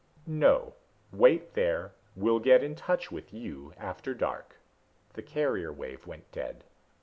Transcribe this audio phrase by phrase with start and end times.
[0.25, 0.73] "No.
[1.11, 4.55] Wait there we'll get in touch with you after dark."
[5.13, 6.63] The carrier wave went dead.